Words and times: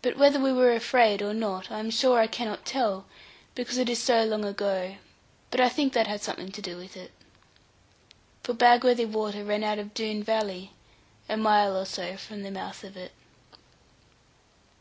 But 0.00 0.16
whether 0.16 0.38
we 0.38 0.52
were 0.52 0.72
afraid 0.74 1.20
or 1.20 1.34
not, 1.34 1.68
I 1.68 1.80
am 1.80 1.90
sure 1.90 2.20
I 2.20 2.28
cannot 2.28 2.64
tell, 2.64 3.04
because 3.56 3.78
it 3.78 3.88
is 3.88 4.00
so 4.00 4.22
long 4.24 4.44
ago; 4.44 4.98
but 5.50 5.60
I 5.60 5.68
think 5.68 5.92
that 5.92 6.06
had 6.06 6.22
something 6.22 6.52
to 6.52 6.62
do 6.62 6.76
with 6.76 6.96
it. 6.96 7.10
For 8.44 8.54
Bagworthy 8.54 9.06
water 9.06 9.42
ran 9.44 9.64
out 9.64 9.80
of 9.80 9.92
Doone 9.92 10.22
valley, 10.22 10.70
a 11.28 11.36
mile 11.36 11.76
or 11.76 11.84
so 11.84 12.16
from 12.16 12.44
the 12.44 12.52
mouth 12.52 12.84
of 12.84 12.96
it. 12.96 13.10